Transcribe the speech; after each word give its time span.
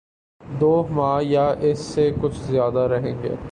دو 0.41 0.87
ماہ 0.89 1.21
یا 1.23 1.47
اس 1.61 1.79
سے 1.79 2.11
کچھ 2.21 2.37
زیادہ 2.39 2.79
رہیں 2.79 3.23
گے۔ 3.23 3.35